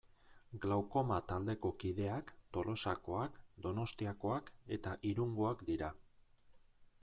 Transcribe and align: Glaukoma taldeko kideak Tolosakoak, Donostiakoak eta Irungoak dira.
Glaukoma 0.61 1.17
taldeko 1.31 1.69
kideak 1.83 2.33
Tolosakoak, 2.57 3.37
Donostiakoak 3.67 4.53
eta 4.79 4.95
Irungoak 5.11 5.63
dira. 5.73 5.95